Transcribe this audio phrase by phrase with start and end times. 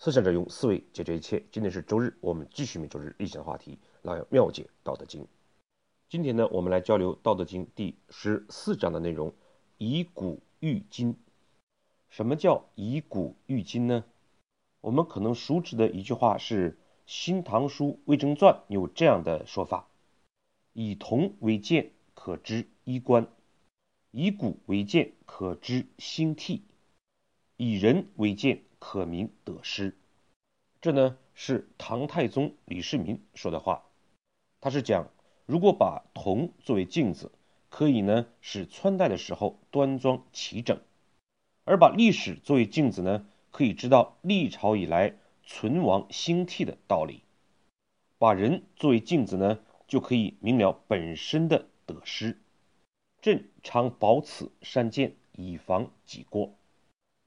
[0.00, 1.44] 思想者用思维解决一切。
[1.50, 5.24] 今天是周日，我们继续每周日例行的话题，来妙解《道德经》。
[6.08, 9.34] 今天呢，我们来交流《道德经》第十四章的内容：
[9.76, 11.16] 以古喻今。
[12.10, 14.04] 什么叫以古喻今呢？
[14.82, 16.70] 我们可能熟知的一句话是
[17.04, 19.88] 《新唐书魏征传》有这样的说法
[20.74, 23.24] ：“以铜为鉴，可知衣冠；
[24.12, 26.60] 以古为鉴，可知兴替；
[27.56, 29.96] 以人为鉴，可明得失。”
[30.80, 33.84] 这呢是唐太宗李世民说的话。
[34.60, 35.08] 他是讲，
[35.46, 37.32] 如果把铜作为镜子，
[37.68, 40.78] 可以呢使穿戴的时候端庄齐整；
[41.64, 47.22] 而把历史作为镜子呢，可以知道历朝以来存亡兴替的道理；
[48.18, 52.40] 把人作为镜子呢，就可以明了本身的得失。
[53.20, 56.54] 朕常保此三件，以防己过。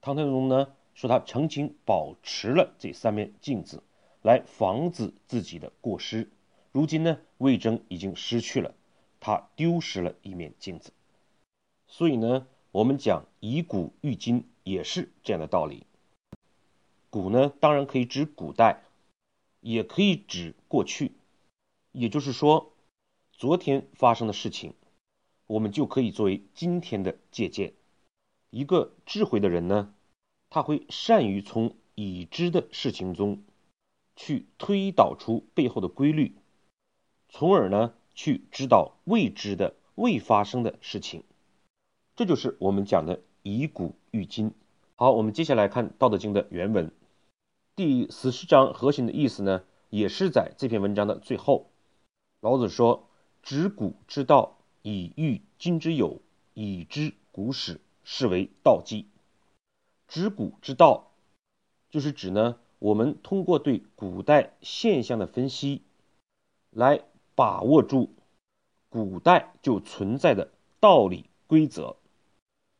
[0.00, 0.75] 唐太宗呢？
[0.96, 3.82] 说他曾经保持了这三面镜子，
[4.22, 6.30] 来防止自己的过失。
[6.72, 8.74] 如今呢，魏征已经失去了，
[9.20, 10.94] 他丢失了一面镜子。
[11.86, 15.84] 所以呢，我们讲以古喻今也是这样的道理。
[17.10, 18.82] 古呢，当然可以指古代，
[19.60, 21.12] 也可以指过去。
[21.92, 22.72] 也就是说，
[23.32, 24.72] 昨天发生的事情，
[25.46, 27.74] 我们就可以作为今天的借鉴。
[28.48, 29.92] 一个智慧的人呢？
[30.48, 33.42] 他会善于从已知的事情中
[34.14, 36.34] 去推导出背后的规律，
[37.28, 41.22] 从而呢去知道未知的、未发生的事情。
[42.14, 44.52] 这就是我们讲的以古喻今。
[44.94, 46.90] 好，我们接下来看《道德经》的原文，
[47.74, 51.70] 第十四章核心的意思呢，也是在这篇文章的最后。
[52.40, 53.10] 老子说
[53.42, 56.22] ：“执古之道，以喻今之有，
[56.54, 59.08] 以知古始，是为道纪。”
[60.08, 61.10] 知古之道，
[61.90, 65.82] 就是指呢，我们通过对古代现象的分析，
[66.70, 67.02] 来
[67.34, 68.14] 把握住
[68.88, 71.96] 古代就存在的道理规则，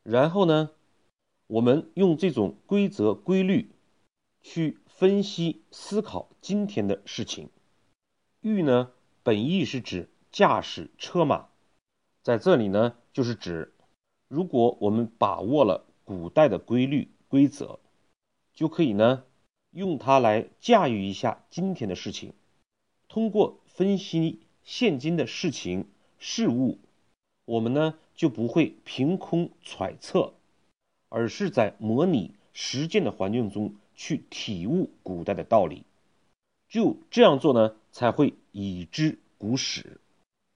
[0.05, 0.71] 然后呢，
[1.49, 3.73] 我们用这种规则规律
[4.41, 7.51] 去分析思考今天的事情。
[8.41, 8.93] 御呢，
[9.25, 11.49] 本意是指驾驶车马，
[12.23, 13.75] 在这里呢，就是指
[14.29, 17.11] 如果我们把握了古代的规律。
[17.37, 17.79] 规则
[18.55, 19.25] 就可以呢，
[19.71, 22.33] 用它来驾驭一下今天的事情。
[23.09, 25.87] 通过分析现今的事情
[26.19, 26.79] 事物，
[27.45, 30.33] 我们呢就不会凭空揣测，
[31.11, 35.83] 而是在模拟实践的环境中去体悟古代的道理。
[36.71, 40.01] 就这样做呢，才会已知古史。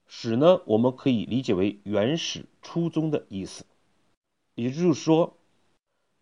[0.06, 3.66] 史呢，我们可以理解为原始、初衷的意思，
[4.54, 5.36] 也就是说。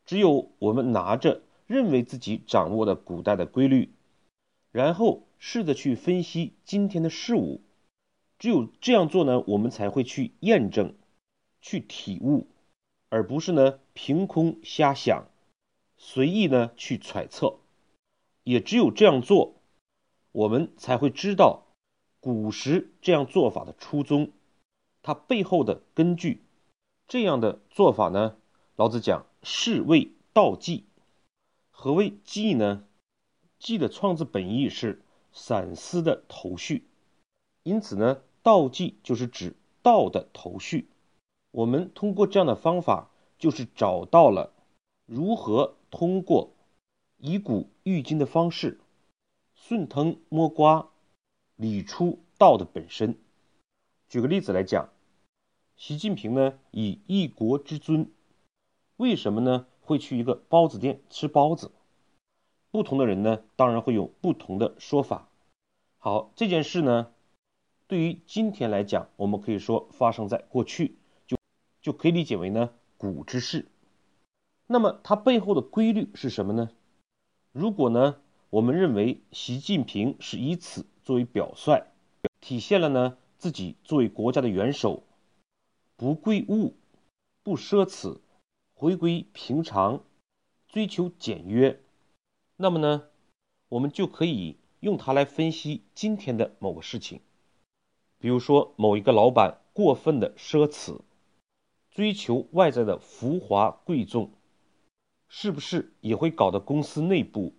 [0.08, 3.92] 只有我们拿着认为自己掌握的古代的规律，
[4.72, 7.60] 然后试着去分析今天的事物，
[8.38, 10.94] 只有这样做呢，我们才会去验证、
[11.60, 12.46] 去体悟，
[13.10, 15.26] 而不是呢凭空瞎想、
[15.98, 17.58] 随意呢去揣测。
[18.44, 19.56] 也只有这样做，
[20.32, 21.66] 我们才会知道
[22.18, 24.30] 古时这样做法的初衷，
[25.02, 26.42] 它背后的根据。
[27.06, 28.38] 这样的做法呢，
[28.74, 29.27] 老子讲。
[29.42, 30.84] 是谓道纪。
[31.70, 32.84] 何谓纪呢？
[33.58, 36.84] 纪的创字本意是散思的头绪，
[37.62, 40.88] 因此呢，道纪就是指道的头绪。
[41.50, 44.52] 我们通过这样的方法，就是找到了
[45.06, 46.52] 如何通过
[47.16, 48.80] 以古喻今的方式，
[49.54, 50.90] 顺藤摸瓜，
[51.56, 53.18] 理出道的本身。
[54.08, 54.90] 举个例子来讲，
[55.76, 58.10] 习近平呢，以一国之尊。
[58.98, 59.64] 为什么呢？
[59.80, 61.70] 会去一个包子店吃包子？
[62.72, 65.28] 不同的人呢，当然会有不同的说法。
[65.98, 67.12] 好，这件事呢，
[67.86, 70.96] 对于今天来讲，我们可以说发生在过去，
[71.28, 71.36] 就
[71.80, 73.66] 就可以理解为呢古之事。
[74.66, 76.68] 那么它背后的规律是什么呢？
[77.52, 78.20] 如果呢，
[78.50, 81.86] 我们认为习近平是以此作为表率，
[82.40, 85.04] 体现了呢自己作为国家的元首，
[85.96, 86.74] 不贵物，
[87.44, 88.18] 不奢侈。
[88.80, 90.04] 回归平常，
[90.68, 91.80] 追求简约，
[92.54, 93.08] 那么呢，
[93.70, 97.20] 我们就可以用它来分析今天的某个事情。
[98.20, 101.00] 比如说，某一个老板过分的奢侈，
[101.90, 104.30] 追求外在的浮华贵重，
[105.26, 107.54] 是不是也会搞得公司内部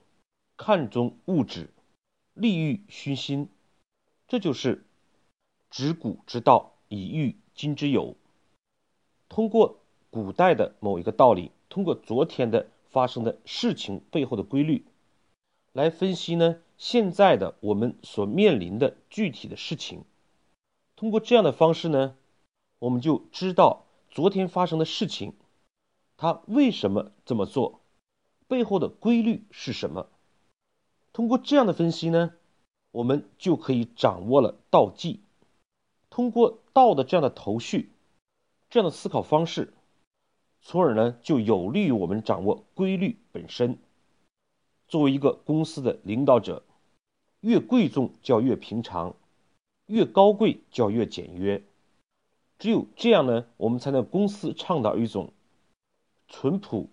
[0.55, 1.69] 看重物质，
[2.33, 3.49] 利欲熏心？
[4.25, 4.85] 这就是
[5.69, 8.15] 执古之道，以御今之有。
[9.27, 9.78] 通过。
[10.09, 14.85] 古代的某一个道理，通过昨天的发生的事情背后的规律，
[15.71, 20.03] 来分析呢现在的我们所面临的具体的事情。
[20.95, 22.15] 通过这样的方式呢，
[22.79, 25.33] 我们就知道昨天发生的事情，
[26.17, 27.81] 他为什么这么做，
[28.47, 30.07] 背后的规律是什么。
[31.13, 32.33] 通过这样的分析呢，
[32.91, 35.21] 我们就可以掌握了道纪。
[36.09, 37.91] 通过道的这样的头绪，
[38.69, 39.73] 这样的思考方式。
[40.61, 43.77] 从而呢，就有利于我们掌握规律本身。
[44.87, 46.63] 作为一个公司的领导者，
[47.41, 49.15] 越贵重就要越平常，
[49.85, 51.63] 越高贵就要越简约。
[52.57, 55.31] 只有这样呢，我们才能公司倡导一种
[56.27, 56.89] 淳朴、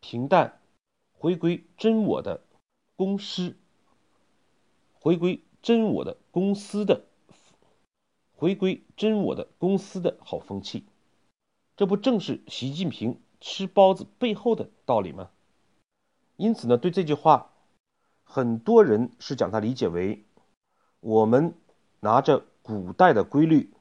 [0.00, 0.60] 平淡、
[1.18, 2.42] 回归真我的
[2.94, 3.56] 公司，
[5.00, 7.04] 回归真我的公司的，
[8.36, 10.84] 回归真我的公司的好风气。
[11.78, 15.30] 这不正是习近平吃包子背后的道理吗？
[16.34, 17.52] 因此呢，对这句话，
[18.24, 20.24] 很多人是将它理解为
[20.98, 21.54] 我们
[22.00, 23.72] 拿着古代的规律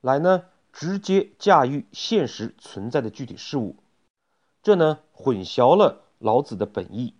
[0.00, 3.76] 来呢，直接驾驭现实存在的具体事物，
[4.60, 7.14] 这呢混淆了老子的本意，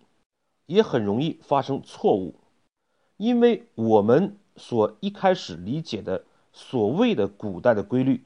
[0.65, 2.35] 也很容易发生错误，
[3.15, 8.25] 因为我们所一开始理解的所谓的古代的规律。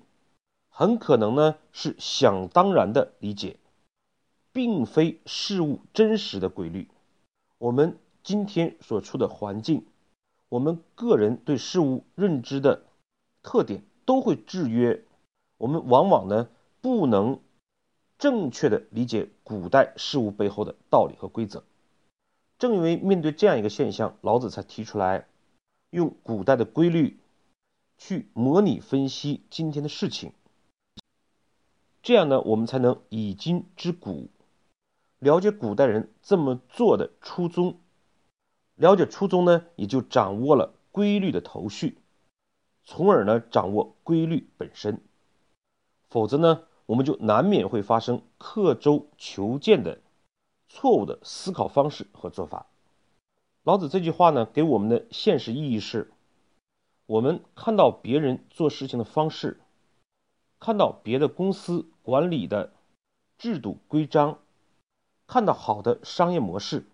[0.78, 3.58] 很可能呢是想当然的理解，
[4.54, 6.88] 并非事物真实的规律。
[7.58, 9.88] 我们今天所处的环境，
[10.50, 12.84] 我们个人对事物认知的
[13.42, 15.04] 特点都会制约
[15.58, 16.48] 我们，往往呢
[16.80, 17.40] 不能
[18.20, 21.64] 正确的理解古代事物背后的道理和规则。
[22.60, 25.28] 正因为面对这样一个现象，老子才提出来
[25.90, 27.18] 用古代的规律
[27.98, 30.34] 去模拟分析今天的事情。
[32.08, 34.30] 这样呢，我们才能以今知古，
[35.20, 37.82] 了解古代人这么做的初衷，
[38.76, 41.98] 了解初衷呢，也就掌握了规律的头绪，
[42.86, 45.02] 从而呢，掌握规律本身。
[46.10, 50.00] 否则呢，我们就难免会发生刻舟求剑的
[50.70, 52.68] 错误的思考方式和做法。
[53.64, 56.10] 老子这句话呢，给我们的现实意义是：
[57.06, 59.60] 我们看到别人做事情的方式。
[60.60, 62.74] 看到别的公司管理的
[63.38, 64.40] 制度规章，
[65.28, 66.86] 看到好的商业模式，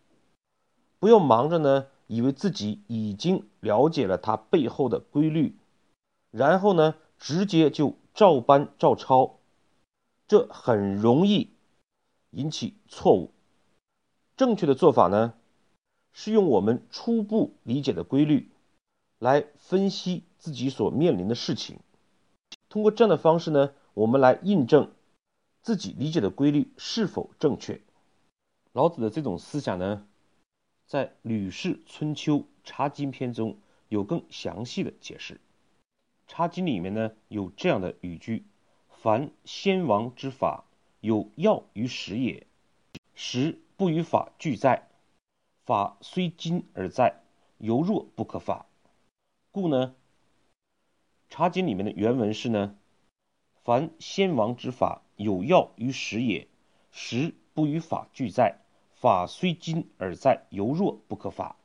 [0.99, 5.55] 不要忙着呢，以为自己已经了解了它背后的规律，
[6.31, 9.37] 然后呢，直接就照搬照抄，
[10.27, 11.49] 这很容易
[12.31, 13.31] 引起错误。
[14.35, 15.35] 正确的做法呢，
[16.11, 18.51] 是用我们初步理解的规律
[19.19, 21.79] 来分析自己所面临的事情。
[22.73, 24.91] 通过这样的方式呢，我们来印证
[25.61, 27.79] 自己理解的规律是否正确。
[28.71, 30.07] 老子的这种思想呢，
[30.87, 33.59] 在《吕氏春秋·茶经篇》中
[33.89, 35.35] 有更详细的解释。
[36.25, 38.43] 《茶经》里面呢有这样的语句
[38.89, 40.63] ：“凡先王之法，
[40.99, 42.47] 有要于时也；
[43.13, 44.89] 时不与法俱在，
[45.63, 47.21] 法虽今而在，
[47.59, 48.65] 犹若不可法。
[49.51, 49.93] 故呢。”
[51.33, 52.75] 茶经里面的原文是呢
[53.65, 56.45] ：“凡先王之法，有要于时也；
[56.91, 58.59] 时不与法俱在，
[58.93, 61.57] 法虽今而在，犹若不可法。”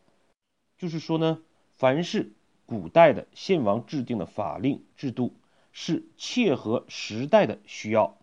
[0.79, 1.43] 就是说呢，
[1.77, 2.32] 凡是
[2.65, 5.34] 古代的先王制定的法令制度，
[5.70, 8.17] 是切合时代的需要；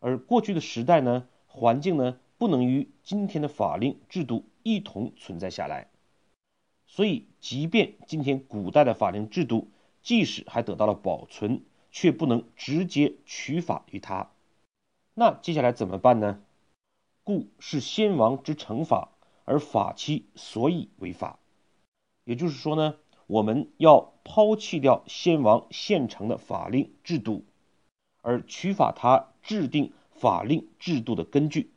[0.00, 5.88] 而过去的时代呢，环境呢，不能与今天的法令制度一同存在下来。
[6.84, 9.70] 所以，即便今天古代的法令制度，
[10.08, 11.60] 即使还得到了保存，
[11.90, 14.30] 却不能直接取法于他。
[15.12, 16.40] 那接下来怎么办呢？
[17.24, 19.10] 故是先王之成法，
[19.44, 21.38] 而法其所以为法。
[22.24, 22.96] 也就是说呢，
[23.26, 27.44] 我们要抛弃掉先王现成的法令制度，
[28.22, 31.70] 而取法他制定法令制度的根据。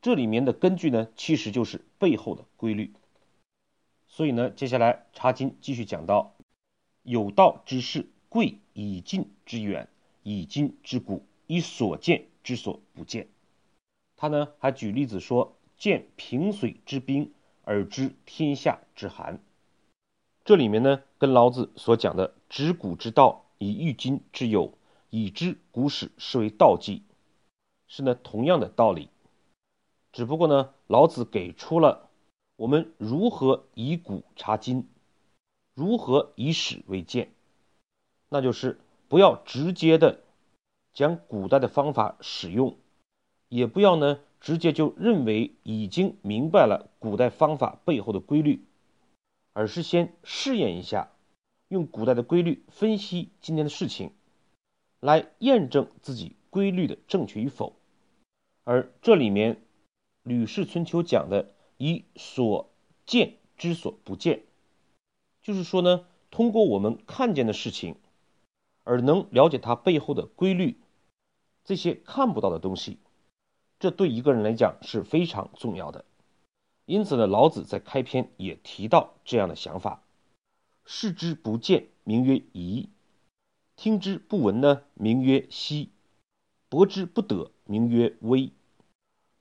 [0.00, 2.94] 这里面的根据呢，其实就是背后的规律。
[4.06, 6.33] 所以呢，接下来查经继续讲到。
[7.04, 9.88] 有道之士，贵以近之远，
[10.22, 13.28] 以今之古，以所见之所不见。
[14.16, 17.30] 他呢还举例子说：见平水之冰，
[17.62, 19.38] 而知天下之寒。
[20.46, 24.72] 这里面呢跟老子所讲的“执古之道，以御今之有，
[25.10, 27.02] 以知古史”是为道纪，
[27.86, 29.10] 是呢同样的道理。
[30.10, 32.08] 只不过呢，老子给出了
[32.56, 34.88] 我们如何以古察今。
[35.74, 37.30] 如何以史为鉴？
[38.28, 40.20] 那就是不要直接的
[40.92, 42.76] 将古代的方法使用，
[43.48, 48.64] 也不要呢直接就认为已经明白了古代方法背后的规律，
[49.52, 51.10] 而是先试验一下，
[51.68, 54.12] 用古代的规律分析今天的事情，
[55.00, 57.76] 来验证自己规律的正确与否。
[58.64, 59.56] 而这里面，
[60.22, 62.70] 《吕氏春秋》讲的以所
[63.04, 64.42] 见之所不见，
[65.44, 67.96] 就是说呢，通过我们看见的事情，
[68.82, 70.80] 而能了解它背后的规律。
[71.64, 72.98] 这些看不到的东西，
[73.78, 76.06] 这对一个人来讲是非常重要的。
[76.86, 80.02] 因此呢，老子在开篇也提到这样的想法：
[80.86, 82.88] 视之不见，名曰夷；
[83.76, 85.88] 听之不闻呢，名曰希；
[86.70, 88.50] 博之不得，名曰微。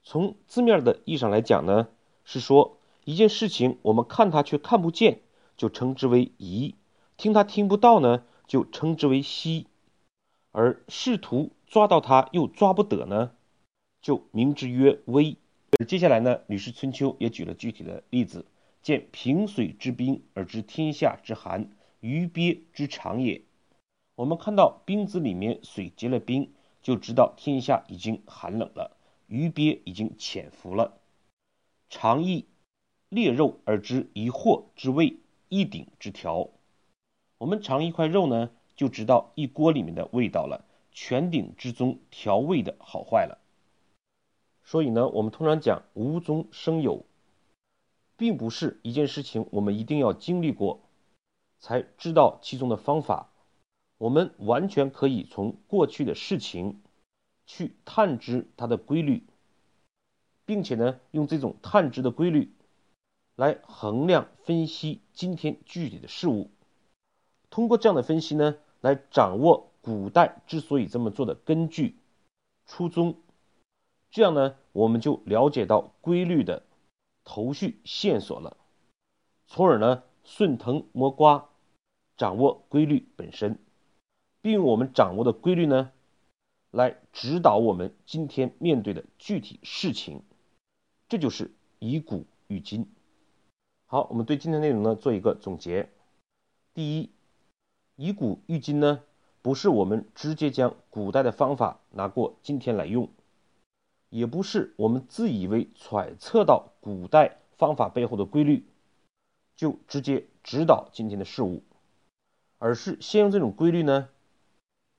[0.04, 1.88] 从字面的意义上来讲呢，
[2.26, 5.22] 是说一件事情我们看它却看不见，
[5.58, 6.76] 就称之为夷；
[7.18, 9.66] 听他听不到呢，就称之为希；
[10.52, 11.52] 而试图。
[11.66, 13.32] 抓到他又抓不得呢，
[14.00, 15.38] 就名之曰微。
[15.88, 18.46] 接下来呢，《吕氏春秋》也举了具体的例子：
[18.84, 23.42] 见平水之冰而知天下之寒，鱼鳖之长也。
[24.14, 31.00] 我们看到冰子里面水结了冰，就知道天下已经寒冷了，鱼鳖已经潜伏了。
[31.90, 32.46] 尝一
[33.10, 35.18] 裂肉而知一货之味，
[35.54, 36.50] 一鼎之调。
[37.38, 40.66] 我们尝一块肉呢，就知道一锅里面的味道了。
[40.92, 43.38] 全鼎之中调味的好坏了，
[44.64, 47.06] 所以呢，我们通常讲无中生有，
[48.18, 50.82] 并不是一件事情我们一定要经历过
[51.60, 53.30] 才知道其中的方法，
[54.00, 56.82] 我们完全可以从过去的事情
[57.46, 59.24] 去探知它的规律，
[60.46, 62.52] 并且呢，用这种探知的规律
[63.36, 66.50] 来衡量分析今天具体的事物，
[67.50, 69.70] 通过这样的分析呢，来掌握。
[69.86, 71.98] 古代之所以这么做的根据、
[72.66, 73.18] 初衷，
[74.12, 76.64] 这样呢，我们就了解到规律的
[77.26, 78.56] 头绪线索了，
[79.46, 81.50] 从而呢顺藤摸瓜，
[82.16, 83.60] 掌握规律本身，
[84.42, 85.92] 并用我们掌握的规律呢，
[86.72, 90.22] 来指导我们今天面对的具体事情，
[91.10, 92.88] 这就是以古喻今。
[93.94, 95.88] 好，我们对今天内容呢做一个总结。
[96.74, 97.12] 第一，
[97.96, 99.04] 以古喻今呢。
[99.44, 103.08] 不是我们直接将古代的方法拿过今天来用，
[104.10, 108.66] 也不是我们自以为揣测到古代方法背后的规律，
[109.56, 111.62] 就直接指导今天的事物，
[112.58, 114.10] 而是先用这种规律呢，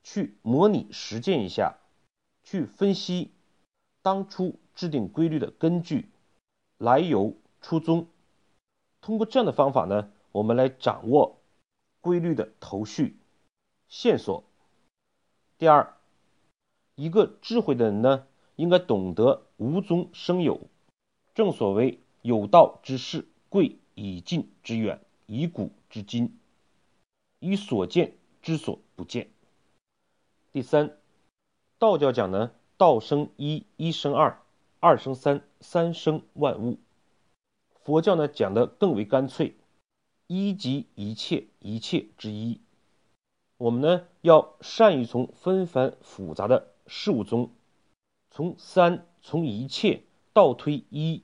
[0.04, 1.78] 去模拟实践一下，
[2.44, 3.32] 去分析
[4.02, 6.10] 当初制定规律的根据、
[6.78, 8.06] 来由、初衷。
[9.04, 11.42] 通过这样的方法呢，我们来掌握
[12.00, 13.18] 规律的头绪。
[13.86, 14.44] 线索。
[15.58, 15.94] 第二，
[16.94, 20.58] 一个智慧的人呢，应该懂得无中生有。
[21.34, 26.38] 正所谓有道之士，贵以近之远，以古之今，
[27.40, 29.28] 以所见之所不见。
[30.50, 30.96] 第三，
[31.78, 34.40] 道教讲呢，道生一，一生二，
[34.80, 36.78] 二生三，三生万物。
[37.84, 39.54] 佛教呢讲的更为干脆，
[40.26, 42.60] 一即一切，一切之一。
[43.58, 47.50] 我们呢要善于从纷繁复杂的事物中，
[48.30, 51.22] 从三从一切倒推一，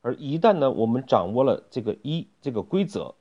[0.00, 3.14] 而一旦呢我们掌握了这个一这个规则，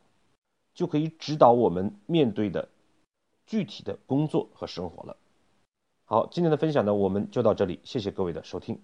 [0.73, 2.67] 就可以指导我们面对的
[3.45, 5.15] 具体的工作和生活了。
[6.05, 8.81] 好，今天的分享呢我们就到这里，谢谢各位的收听。